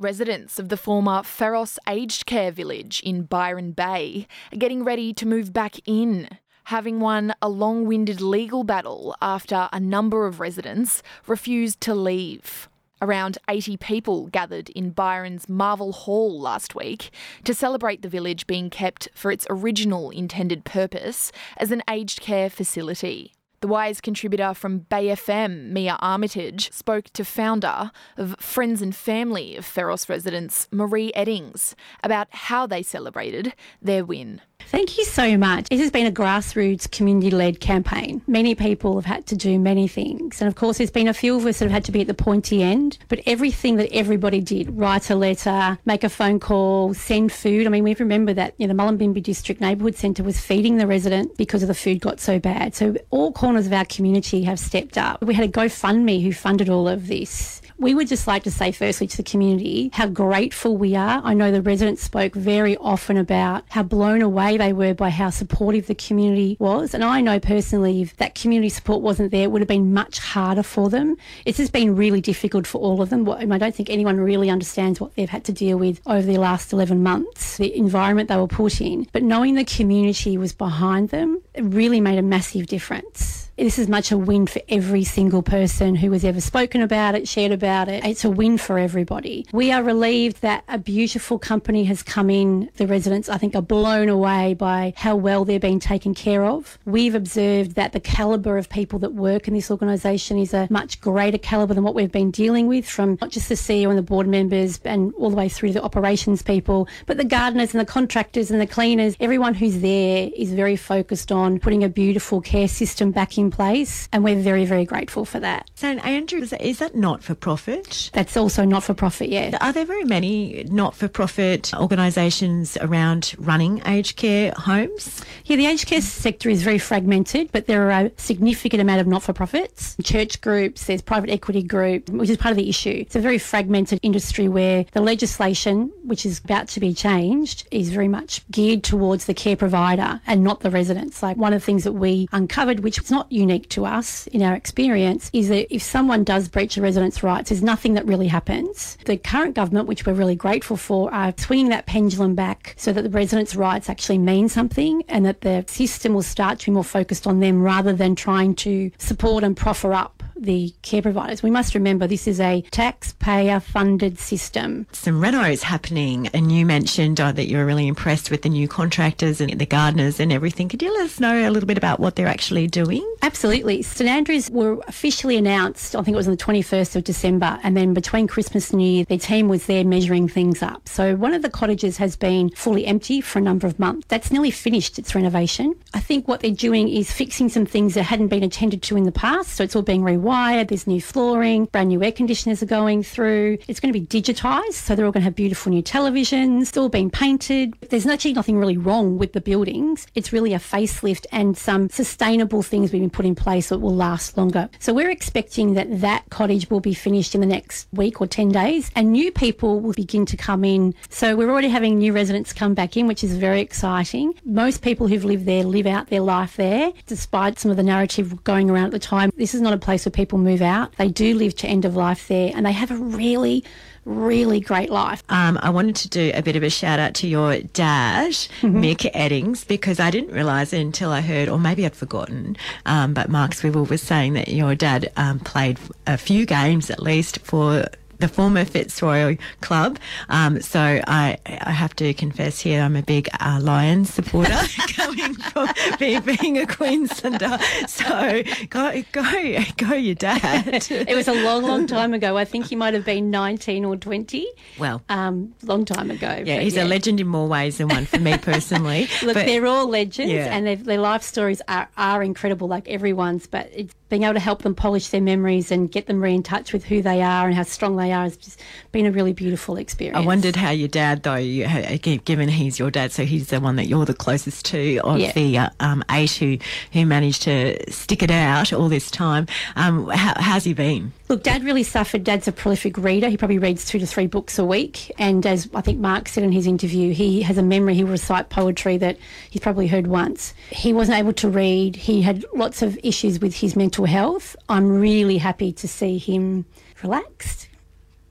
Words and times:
Residents 0.00 0.58
of 0.58 0.70
the 0.70 0.78
former 0.78 1.20
Feros 1.20 1.76
Aged 1.86 2.24
Care 2.24 2.50
Village 2.50 3.02
in 3.04 3.24
Byron 3.24 3.72
Bay 3.72 4.26
are 4.50 4.56
getting 4.56 4.82
ready 4.82 5.12
to 5.12 5.28
move 5.28 5.52
back 5.52 5.76
in, 5.86 6.26
having 6.64 7.00
won 7.00 7.34
a 7.42 7.50
long 7.50 7.84
winded 7.84 8.22
legal 8.22 8.64
battle 8.64 9.14
after 9.20 9.68
a 9.74 9.78
number 9.78 10.24
of 10.24 10.40
residents 10.40 11.02
refused 11.26 11.82
to 11.82 11.94
leave. 11.94 12.70
Around 13.02 13.36
80 13.46 13.76
people 13.76 14.28
gathered 14.28 14.70
in 14.70 14.92
Byron's 14.92 15.50
Marvell 15.50 15.92
Hall 15.92 16.40
last 16.40 16.74
week 16.74 17.10
to 17.44 17.52
celebrate 17.52 18.00
the 18.00 18.08
village 18.08 18.46
being 18.46 18.70
kept 18.70 19.10
for 19.14 19.30
its 19.30 19.46
original 19.50 20.08
intended 20.08 20.64
purpose 20.64 21.30
as 21.58 21.70
an 21.70 21.82
aged 21.90 22.22
care 22.22 22.48
facility. 22.48 23.34
The 23.60 23.68
Wire 23.68 23.92
contributor 24.02 24.54
from 24.54 24.78
Bay 24.78 25.08
FM, 25.08 25.68
Mia 25.68 25.98
Armitage, 26.00 26.72
spoke 26.72 27.10
to 27.12 27.26
founder 27.26 27.90
of 28.16 28.34
Friends 28.40 28.80
and 28.80 28.96
Family 28.96 29.54
of 29.54 29.66
Feros 29.66 30.08
residents, 30.08 30.66
Marie 30.72 31.12
Eddings, 31.14 31.74
about 32.02 32.28
how 32.30 32.66
they 32.66 32.82
celebrated 32.82 33.52
their 33.82 34.02
win. 34.02 34.40
Thank 34.68 34.98
you 34.98 35.04
so 35.04 35.36
much. 35.36 35.68
This 35.68 35.80
has 35.80 35.90
been 35.90 36.06
a 36.06 36.12
grassroots 36.12 36.90
community 36.90 37.30
led 37.30 37.60
campaign. 37.60 38.22
Many 38.26 38.54
people 38.54 38.94
have 38.94 39.04
had 39.04 39.26
to 39.26 39.36
do 39.36 39.58
many 39.58 39.88
things. 39.88 40.40
And 40.40 40.48
of 40.48 40.54
course, 40.54 40.78
there's 40.78 40.90
been 40.90 41.08
a 41.08 41.14
few 41.14 41.36
of 41.36 41.46
us 41.46 41.58
that 41.58 41.66
have 41.66 41.72
had 41.72 41.84
to 41.84 41.92
be 41.92 42.00
at 42.00 42.06
the 42.06 42.14
pointy 42.14 42.62
end. 42.62 42.98
But 43.08 43.20
everything 43.26 43.76
that 43.76 43.92
everybody 43.92 44.40
did 44.40 44.70
write 44.76 45.10
a 45.10 45.16
letter, 45.16 45.78
make 45.84 46.04
a 46.04 46.08
phone 46.08 46.38
call, 46.40 46.94
send 46.94 47.32
food. 47.32 47.66
I 47.66 47.70
mean, 47.70 47.84
we 47.84 47.94
remember 47.94 48.32
that 48.34 48.54
you 48.58 48.66
know, 48.66 48.74
the 48.74 48.82
Mullumbimby 48.82 49.22
District 49.22 49.60
Neighbourhood 49.60 49.96
Centre 49.96 50.22
was 50.22 50.40
feeding 50.40 50.76
the 50.76 50.86
resident 50.86 51.36
because 51.36 51.62
of 51.62 51.68
the 51.68 51.74
food 51.74 52.00
got 52.00 52.20
so 52.20 52.38
bad. 52.38 52.74
So 52.74 52.96
all 53.10 53.32
corners 53.32 53.66
of 53.66 53.72
our 53.72 53.84
community 53.84 54.42
have 54.44 54.58
stepped 54.58 54.96
up. 54.96 55.22
We 55.22 55.34
had 55.34 55.44
a 55.44 55.52
GoFundMe 55.52 56.22
who 56.22 56.32
funded 56.32 56.68
all 56.68 56.88
of 56.88 57.08
this. 57.08 57.60
We 57.80 57.94
would 57.94 58.08
just 58.08 58.26
like 58.26 58.42
to 58.42 58.50
say, 58.50 58.72
firstly, 58.72 59.06
to 59.06 59.16
the 59.16 59.22
community, 59.22 59.88
how 59.94 60.06
grateful 60.06 60.76
we 60.76 60.94
are. 60.96 61.22
I 61.24 61.32
know 61.32 61.50
the 61.50 61.62
residents 61.62 62.02
spoke 62.02 62.34
very 62.34 62.76
often 62.76 63.16
about 63.16 63.64
how 63.70 63.82
blown 63.82 64.20
away 64.20 64.58
they 64.58 64.74
were 64.74 64.92
by 64.92 65.08
how 65.08 65.30
supportive 65.30 65.86
the 65.86 65.94
community 65.94 66.58
was. 66.60 66.92
And 66.92 67.02
I 67.02 67.22
know 67.22 67.40
personally, 67.40 68.02
if 68.02 68.14
that 68.18 68.34
community 68.34 68.68
support 68.68 69.00
wasn't 69.00 69.30
there, 69.30 69.44
it 69.44 69.50
would 69.50 69.62
have 69.62 69.68
been 69.68 69.94
much 69.94 70.18
harder 70.18 70.62
for 70.62 70.90
them. 70.90 71.16
It's 71.46 71.56
just 71.56 71.72
been 71.72 71.96
really 71.96 72.20
difficult 72.20 72.66
for 72.66 72.82
all 72.82 73.00
of 73.00 73.08
them. 73.08 73.26
I 73.26 73.56
don't 73.56 73.74
think 73.74 73.88
anyone 73.88 74.20
really 74.20 74.50
understands 74.50 75.00
what 75.00 75.14
they've 75.14 75.30
had 75.30 75.44
to 75.44 75.52
deal 75.52 75.78
with 75.78 76.02
over 76.04 76.20
the 76.20 76.36
last 76.36 76.74
11 76.74 77.02
months, 77.02 77.56
the 77.56 77.74
environment 77.74 78.28
they 78.28 78.36
were 78.36 78.46
put 78.46 78.82
in. 78.82 79.06
But 79.12 79.22
knowing 79.22 79.54
the 79.54 79.64
community 79.64 80.36
was 80.36 80.52
behind 80.52 81.08
them, 81.08 81.40
really 81.58 82.02
made 82.02 82.18
a 82.18 82.22
massive 82.22 82.66
difference 82.66 83.39
this 83.60 83.78
is 83.78 83.88
much 83.88 84.10
a 84.10 84.16
win 84.16 84.46
for 84.46 84.62
every 84.70 85.04
single 85.04 85.42
person 85.42 85.94
who 85.94 86.10
has 86.12 86.24
ever 86.24 86.40
spoken 86.40 86.80
about 86.80 87.14
it, 87.14 87.28
shared 87.28 87.52
about 87.52 87.88
it. 87.88 88.02
It's 88.06 88.24
a 88.24 88.30
win 88.30 88.56
for 88.56 88.78
everybody. 88.78 89.46
We 89.52 89.70
are 89.70 89.82
relieved 89.82 90.40
that 90.40 90.64
a 90.66 90.78
beautiful 90.78 91.38
company 91.38 91.84
has 91.84 92.02
come 92.02 92.30
in. 92.30 92.70
The 92.76 92.86
residents, 92.86 93.28
I 93.28 93.36
think, 93.36 93.54
are 93.54 93.62
blown 93.62 94.08
away 94.08 94.54
by 94.54 94.94
how 94.96 95.14
well 95.14 95.44
they're 95.44 95.60
being 95.60 95.78
taken 95.78 96.14
care 96.14 96.44
of. 96.44 96.78
We've 96.86 97.14
observed 97.14 97.72
that 97.72 97.92
the 97.92 98.00
calibre 98.00 98.58
of 98.58 98.70
people 98.70 98.98
that 99.00 99.12
work 99.12 99.46
in 99.46 99.52
this 99.52 99.70
organisation 99.70 100.38
is 100.38 100.54
a 100.54 100.66
much 100.70 101.00
greater 101.02 101.38
calibre 101.38 101.74
than 101.74 101.84
what 101.84 101.94
we've 101.94 102.10
been 102.10 102.30
dealing 102.30 102.66
with 102.66 102.88
from 102.88 103.18
not 103.20 103.30
just 103.30 103.50
the 103.50 103.56
CEO 103.56 103.90
and 103.90 103.98
the 103.98 104.02
board 104.02 104.26
members 104.26 104.80
and 104.84 105.12
all 105.14 105.28
the 105.28 105.36
way 105.36 105.50
through 105.50 105.68
to 105.68 105.74
the 105.74 105.82
operations 105.82 106.40
people, 106.40 106.88
but 107.04 107.18
the 107.18 107.24
gardeners 107.24 107.74
and 107.74 107.80
the 107.80 107.84
contractors 107.84 108.50
and 108.50 108.58
the 108.58 108.66
cleaners. 108.66 109.16
Everyone 109.20 109.52
who's 109.52 109.80
there 109.80 110.30
is 110.34 110.52
very 110.54 110.76
focused 110.76 111.30
on 111.30 111.58
putting 111.60 111.84
a 111.84 111.90
beautiful 111.90 112.40
care 112.40 112.68
system 112.68 113.10
back 113.10 113.36
in 113.36 113.49
place, 113.50 114.08
and 114.12 114.24
we're 114.24 114.40
very, 114.40 114.64
very 114.64 114.84
grateful 114.84 115.24
for 115.24 115.40
that. 115.40 115.70
St 115.74 116.04
Andrews, 116.04 116.52
is 116.54 116.78
that 116.78 116.94
not 116.94 117.22
for 117.22 117.34
profit? 117.34 118.10
That's 118.12 118.36
also 118.36 118.64
not 118.64 118.82
for 118.82 118.94
profit, 118.94 119.28
yeah. 119.28 119.56
Are 119.60 119.72
there 119.72 119.84
very 119.84 120.04
many 120.04 120.64
not 120.70 120.94
for 120.94 121.08
profit 121.08 121.72
organisations 121.74 122.76
around 122.80 123.34
running 123.38 123.82
aged 123.86 124.16
care 124.16 124.52
homes? 124.56 125.24
Yeah, 125.44 125.56
the 125.56 125.66
aged 125.66 125.86
care 125.86 126.00
sector 126.00 126.48
is 126.48 126.62
very 126.62 126.78
fragmented, 126.78 127.50
but 127.52 127.66
there 127.66 127.90
are 127.90 128.06
a 128.06 128.12
significant 128.16 128.80
amount 128.80 129.00
of 129.00 129.06
not 129.06 129.22
for 129.22 129.32
profits, 129.32 129.96
church 130.02 130.40
groups, 130.40 130.86
there's 130.86 131.02
private 131.02 131.30
equity 131.30 131.62
group, 131.62 132.08
which 132.10 132.30
is 132.30 132.36
part 132.36 132.52
of 132.52 132.56
the 132.56 132.68
issue. 132.68 132.98
It's 133.00 133.16
a 133.16 133.20
very 133.20 133.38
fragmented 133.38 133.98
industry 134.02 134.48
where 134.48 134.84
the 134.92 135.00
legislation, 135.00 135.90
which 136.04 136.26
is 136.26 136.40
about 136.44 136.68
to 136.68 136.80
be 136.80 136.94
changed, 136.94 137.66
is 137.70 137.90
very 137.90 138.08
much 138.08 138.42
geared 138.50 138.84
towards 138.84 139.24
the 139.26 139.34
care 139.34 139.56
provider 139.56 140.20
and 140.26 140.42
not 140.42 140.60
the 140.60 140.70
residents. 140.70 141.22
Like 141.22 141.36
one 141.36 141.52
of 141.52 141.60
the 141.60 141.64
things 141.66 141.84
that 141.84 141.92
we 141.92 142.28
uncovered, 142.32 142.80
which 142.80 142.98
is 142.98 143.10
not 143.10 143.29
unique 143.30 143.68
to 143.70 143.84
us 143.84 144.26
in 144.28 144.42
our 144.42 144.54
experience, 144.54 145.30
is 145.32 145.48
that 145.48 145.72
if 145.74 145.82
someone 145.82 146.24
does 146.24 146.48
breach 146.48 146.76
a 146.76 146.82
resident's 146.82 147.22
rights, 147.22 147.50
there's 147.50 147.62
nothing 147.62 147.94
that 147.94 148.06
really 148.06 148.28
happens. 148.28 148.96
The 149.04 149.16
current 149.16 149.54
government, 149.54 149.88
which 149.88 150.06
we're 150.06 150.14
really 150.14 150.34
grateful 150.34 150.76
for, 150.76 151.12
are 151.12 151.34
swinging 151.36 151.68
that 151.70 151.86
pendulum 151.86 152.34
back 152.34 152.74
so 152.76 152.92
that 152.92 153.02
the 153.02 153.10
residents' 153.10 153.54
rights 153.54 153.88
actually 153.88 154.18
mean 154.18 154.48
something 154.48 155.02
and 155.08 155.24
that 155.26 155.42
the 155.42 155.64
system 155.66 156.14
will 156.14 156.22
start 156.22 156.58
to 156.60 156.66
be 156.66 156.72
more 156.72 156.84
focused 156.84 157.26
on 157.26 157.40
them 157.40 157.62
rather 157.62 157.92
than 157.92 158.14
trying 158.14 158.54
to 158.56 158.90
support 158.98 159.44
and 159.44 159.56
proffer 159.56 159.92
up 159.92 160.19
the 160.40 160.72
care 160.82 161.02
providers. 161.02 161.42
We 161.42 161.50
must 161.50 161.74
remember 161.74 162.06
this 162.06 162.26
is 162.26 162.40
a 162.40 162.62
taxpayer 162.70 163.60
funded 163.60 164.18
system. 164.18 164.86
Some 164.92 165.20
renos 165.20 165.62
happening, 165.62 166.28
and 166.28 166.50
you 166.50 166.64
mentioned 166.64 167.20
uh, 167.20 167.32
that 167.32 167.46
you 167.46 167.58
were 167.58 167.66
really 167.66 167.86
impressed 167.86 168.30
with 168.30 168.42
the 168.42 168.48
new 168.48 168.66
contractors 168.66 169.40
and 169.40 169.58
the 169.58 169.66
gardeners 169.66 170.18
and 170.18 170.32
everything. 170.32 170.68
Could 170.68 170.82
you 170.82 170.92
let 170.92 171.04
us 171.04 171.20
know 171.20 171.48
a 171.48 171.50
little 171.50 171.66
bit 171.66 171.78
about 171.78 172.00
what 172.00 172.16
they're 172.16 172.26
actually 172.26 172.66
doing? 172.66 173.06
Absolutely. 173.22 173.82
St 173.82 174.08
Andrews 174.08 174.50
were 174.50 174.80
officially 174.88 175.36
announced, 175.36 175.94
I 175.94 176.02
think 176.02 176.14
it 176.14 176.16
was 176.16 176.26
on 176.26 176.32
the 176.32 176.42
21st 176.42 176.96
of 176.96 177.04
December, 177.04 177.58
and 177.62 177.76
then 177.76 177.92
between 177.92 178.26
Christmas 178.26 178.70
and 178.70 178.78
New 178.78 178.90
Year, 178.90 179.04
their 179.04 179.18
team 179.18 179.48
was 179.48 179.66
there 179.66 179.84
measuring 179.84 180.28
things 180.28 180.62
up. 180.62 180.88
So 180.88 181.16
one 181.16 181.34
of 181.34 181.42
the 181.42 181.50
cottages 181.50 181.98
has 181.98 182.16
been 182.16 182.50
fully 182.50 182.86
empty 182.86 183.20
for 183.20 183.38
a 183.38 183.42
number 183.42 183.66
of 183.66 183.78
months. 183.78 184.06
That's 184.08 184.30
nearly 184.30 184.50
finished 184.50 184.98
its 184.98 185.14
renovation. 185.14 185.74
I 185.92 186.00
think 186.00 186.26
what 186.26 186.40
they're 186.40 186.50
doing 186.50 186.88
is 186.88 187.12
fixing 187.12 187.48
some 187.48 187.66
things 187.66 187.94
that 187.94 188.04
hadn't 188.04 188.28
been 188.28 188.42
attended 188.42 188.82
to 188.84 188.96
in 188.96 189.04
the 189.04 189.12
past, 189.12 189.52
so 189.52 189.64
it's 189.64 189.76
all 189.76 189.82
being 189.82 190.02
rewired 190.02 190.29
there's 190.30 190.86
new 190.86 191.00
flooring, 191.00 191.64
brand 191.64 191.88
new 191.88 192.02
air 192.04 192.12
conditioners 192.12 192.62
are 192.62 192.66
going 192.66 193.02
through. 193.02 193.58
It's 193.66 193.80
going 193.80 193.92
to 193.92 193.98
be 193.98 194.06
digitised, 194.06 194.74
so 194.74 194.94
they're 194.94 195.04
all 195.04 195.10
going 195.10 195.22
to 195.22 195.24
have 195.24 195.34
beautiful 195.34 195.72
new 195.72 195.82
televisions, 195.82 196.68
it's 196.68 196.76
all 196.76 196.88
been 196.88 197.10
painted. 197.10 197.74
There's 197.88 198.06
actually 198.06 198.34
nothing 198.34 198.56
really 198.56 198.76
wrong 198.76 199.18
with 199.18 199.32
the 199.32 199.40
buildings. 199.40 200.06
It's 200.14 200.32
really 200.32 200.54
a 200.54 200.60
facelift 200.60 201.26
and 201.32 201.58
some 201.58 201.88
sustainable 201.88 202.62
things 202.62 202.92
we've 202.92 203.02
been 203.02 203.10
put 203.10 203.26
in 203.26 203.34
place 203.34 203.70
that 203.70 203.80
will 203.80 203.94
last 203.94 204.36
longer. 204.36 204.70
So 204.78 204.94
we're 204.94 205.10
expecting 205.10 205.74
that 205.74 206.00
that 206.00 206.30
cottage 206.30 206.70
will 206.70 206.80
be 206.80 206.94
finished 206.94 207.34
in 207.34 207.40
the 207.40 207.46
next 207.48 207.88
week 207.92 208.20
or 208.20 208.28
10 208.28 208.50
days 208.50 208.90
and 208.94 209.10
new 209.10 209.32
people 209.32 209.80
will 209.80 209.94
begin 209.94 210.26
to 210.26 210.36
come 210.36 210.64
in. 210.64 210.94
So 211.08 211.34
we're 211.34 211.50
already 211.50 211.68
having 211.68 211.98
new 211.98 212.12
residents 212.12 212.52
come 212.52 212.74
back 212.74 212.96
in, 212.96 213.08
which 213.08 213.24
is 213.24 213.36
very 213.36 213.60
exciting. 213.60 214.34
Most 214.44 214.80
people 214.80 215.08
who've 215.08 215.24
lived 215.24 215.46
there 215.46 215.64
live 215.64 215.86
out 215.86 216.06
their 216.06 216.20
life 216.20 216.56
there, 216.56 216.92
despite 217.06 217.58
some 217.58 217.72
of 217.72 217.76
the 217.76 217.82
narrative 217.82 218.44
going 218.44 218.70
around 218.70 218.86
at 218.86 218.92
the 218.92 219.00
time. 219.00 219.32
This 219.36 219.54
is 219.54 219.60
not 219.60 219.72
a 219.72 219.78
place 219.78 220.04
where 220.04 220.12
people 220.12 220.19
move 220.38 220.62
out. 220.62 220.92
They 220.96 221.08
do 221.08 221.34
live 221.34 221.54
to 221.56 221.66
end 221.66 221.84
of 221.84 221.96
life 221.96 222.28
there 222.28 222.52
and 222.54 222.66
they 222.66 222.72
have 222.72 222.90
a 222.90 222.96
really 222.96 223.64
really 224.04 224.60
great 224.60 224.90
life. 224.90 225.22
Um, 225.28 225.58
I 225.62 225.70
wanted 225.70 225.96
to 225.96 226.08
do 226.08 226.30
a 226.34 226.42
bit 226.42 226.56
of 226.56 226.62
a 226.62 226.70
shout 226.70 226.98
out 226.98 227.14
to 227.16 227.28
your 227.28 227.58
dad, 227.58 228.32
mm-hmm. 228.32 228.80
Mick 228.80 229.12
Eddings, 229.12 229.66
because 229.66 230.00
I 230.00 230.10
didn't 230.10 230.32
realise 230.32 230.72
it 230.72 230.80
until 230.80 231.10
I 231.10 231.20
heard, 231.20 231.48
or 231.48 231.58
maybe 231.58 231.84
I'd 231.84 231.94
forgotten, 231.94 232.56
um, 232.86 233.14
but 233.14 233.28
Mark 233.28 233.54
Swivel 233.54 233.84
was 233.84 234.02
saying 234.02 234.34
that 234.34 234.48
your 234.48 234.74
dad 234.74 235.12
um, 235.16 235.38
played 235.40 235.78
a 236.06 236.16
few 236.16 236.46
games 236.46 236.90
at 236.90 237.02
least 237.02 237.40
for 237.40 237.84
the 238.20 238.28
former 238.28 238.64
Fitzroy 238.64 239.36
Club. 239.60 239.98
Um, 240.28 240.60
so 240.60 240.80
I, 240.80 241.38
I 241.46 241.72
have 241.72 241.96
to 241.96 242.14
confess 242.14 242.60
here, 242.60 242.82
I'm 242.82 242.96
a 242.96 243.02
big 243.02 243.28
uh, 243.40 243.58
Lions 243.62 244.12
supporter, 244.12 244.58
coming 244.94 245.34
from 245.34 245.68
being, 245.98 246.20
being, 246.22 246.58
a 246.58 246.66
Queenslander. 246.66 247.58
So 247.88 248.42
go, 248.68 249.02
go, 249.12 249.58
go, 249.76 249.94
your 249.94 250.14
dad. 250.14 250.86
it 250.90 251.14
was 251.14 251.28
a 251.28 251.44
long, 251.44 251.62
long 251.62 251.86
time 251.86 252.14
ago. 252.14 252.36
I 252.36 252.44
think 252.44 252.66
he 252.66 252.76
might 252.76 252.94
have 252.94 253.04
been 253.04 253.30
19 253.30 253.84
or 253.84 253.96
20. 253.96 254.46
Well, 254.78 255.02
um, 255.08 255.54
long 255.62 255.84
time 255.84 256.10
ago. 256.10 256.42
Yeah, 256.44 256.60
he's 256.60 256.76
yeah. 256.76 256.84
a 256.84 256.86
legend 256.86 257.20
in 257.20 257.26
more 257.26 257.48
ways 257.48 257.78
than 257.78 257.88
one 257.88 258.06
for 258.06 258.18
me 258.18 258.36
personally. 258.38 259.08
Look, 259.22 259.34
but, 259.34 259.46
they're 259.46 259.66
all 259.66 259.88
legends, 259.88 260.32
yeah. 260.32 260.54
and 260.54 260.84
their 260.84 260.98
life 260.98 261.22
stories 261.22 261.62
are, 261.68 261.88
are 261.96 262.22
incredible, 262.22 262.68
like 262.68 262.88
everyone's. 262.88 263.46
But 263.46 263.70
it's 263.74 263.94
being 264.10 264.24
able 264.24 264.34
to 264.34 264.40
help 264.40 264.62
them 264.62 264.74
polish 264.74 265.08
their 265.08 265.20
memories 265.20 265.70
and 265.70 265.90
get 265.90 266.06
them 266.06 266.20
re 266.20 266.34
in 266.34 266.42
touch 266.42 266.72
with 266.72 266.84
who 266.84 267.00
they 267.00 267.22
are 267.22 267.46
and 267.46 267.54
how 267.54 267.62
strong 267.62 267.96
they 267.96 268.12
are 268.12 268.24
has 268.24 268.36
just 268.36 268.60
been 268.92 269.06
a 269.06 269.12
really 269.12 269.32
beautiful 269.32 269.76
experience. 269.76 270.18
I 270.18 270.26
wondered 270.26 270.56
how 270.56 270.70
your 270.70 270.88
dad, 270.88 271.22
though, 271.22 271.36
you, 271.36 271.66
given 271.98 272.48
he's 272.48 272.78
your 272.78 272.90
dad, 272.90 273.12
so 273.12 273.24
he's 273.24 273.48
the 273.48 273.60
one 273.60 273.76
that 273.76 273.86
you're 273.86 274.04
the 274.04 274.12
closest 274.12 274.66
to 274.66 274.98
of 275.04 275.18
yeah. 275.18 275.32
the 275.32 275.58
uh, 275.58 275.70
um, 275.80 276.04
eight 276.10 276.32
who, 276.32 276.58
who 276.92 277.06
managed 277.06 277.42
to 277.42 277.78
stick 277.90 278.22
it 278.22 278.30
out 278.30 278.72
all 278.72 278.88
this 278.88 279.10
time. 279.10 279.46
Um, 279.76 280.08
how, 280.08 280.34
how's 280.36 280.64
he 280.64 280.74
been? 280.74 281.12
Look, 281.30 281.44
Dad 281.44 281.62
really 281.62 281.84
suffered. 281.84 282.24
Dad's 282.24 282.48
a 282.48 282.52
prolific 282.52 282.98
reader. 282.98 283.28
He 283.28 283.36
probably 283.36 283.60
reads 283.60 283.84
two 283.84 284.00
to 284.00 284.06
three 284.06 284.26
books 284.26 284.58
a 284.58 284.64
week. 284.64 285.12
And 285.16 285.46
as 285.46 285.70
I 285.72 285.80
think 285.80 286.00
Mark 286.00 286.28
said 286.28 286.42
in 286.42 286.50
his 286.50 286.66
interview, 286.66 287.14
he 287.14 287.42
has 287.42 287.56
a 287.56 287.62
memory. 287.62 287.94
He 287.94 288.02
will 288.02 288.10
recite 288.10 288.48
poetry 288.48 288.96
that 288.96 289.16
he's 289.48 289.62
probably 289.62 289.86
heard 289.86 290.08
once. 290.08 290.54
He 290.70 290.92
wasn't 290.92 291.18
able 291.18 291.32
to 291.34 291.48
read. 291.48 291.94
He 291.94 292.20
had 292.20 292.44
lots 292.52 292.82
of 292.82 292.98
issues 293.04 293.38
with 293.38 293.54
his 293.54 293.76
mental 293.76 294.06
health. 294.06 294.56
I'm 294.68 294.90
really 294.90 295.38
happy 295.38 295.70
to 295.74 295.86
see 295.86 296.18
him 296.18 296.64
relaxed 297.00 297.68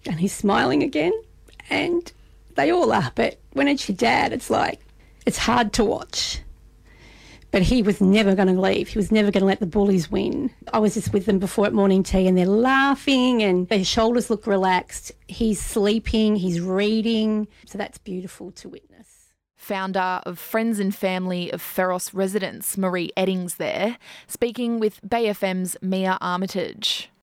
and 0.05 0.19
he's 0.19 0.33
smiling 0.33 0.83
again 0.83 1.13
and 1.69 2.11
they 2.55 2.69
all 2.69 2.91
are. 2.91 3.13
But 3.15 3.39
when 3.53 3.69
it's 3.69 3.87
your 3.87 3.95
dad, 3.95 4.33
it's 4.33 4.49
like, 4.49 4.81
it's 5.25 5.37
hard 5.37 5.71
to 5.71 5.85
watch. 5.85 6.41
But 7.51 7.63
he 7.63 7.81
was 7.81 7.99
never 7.99 8.35
going 8.35 8.53
to 8.53 8.59
leave. 8.59 8.89
He 8.89 8.99
was 8.99 9.11
never 9.11 9.31
going 9.31 9.41
to 9.41 9.47
let 9.47 9.59
the 9.59 9.65
bullies 9.65 10.11
win. 10.11 10.51
I 10.71 10.79
was 10.79 10.93
just 10.93 11.13
with 11.13 11.25
them 11.25 11.39
before 11.39 11.65
at 11.65 11.73
morning 11.73 12.03
tea 12.03 12.27
and 12.27 12.37
they're 12.37 12.45
laughing 12.45 13.41
and 13.41 13.67
their 13.69 13.83
shoulders 13.83 14.29
look 14.29 14.45
relaxed. 14.45 15.11
He's 15.27 15.59
sleeping, 15.59 16.35
he's 16.35 16.61
reading. 16.61 17.47
So 17.65 17.77
that's 17.77 17.97
beautiful 17.97 18.51
to 18.51 18.69
witness 18.69 18.89
founder 19.69 20.19
of 20.23 20.39
Friends 20.39 20.79
and 20.79 20.95
Family 20.95 21.51
of 21.51 21.61
Feros 21.61 22.11
Residents, 22.11 22.75
Marie 22.75 23.11
Eddings, 23.15 23.57
there, 23.57 23.99
speaking 24.25 24.79
with 24.79 24.99
Bay 25.07 25.25
FM's 25.25 25.77
Mia 25.79 26.17
Armitage. 26.21 27.11